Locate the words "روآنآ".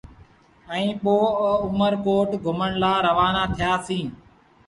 3.07-3.43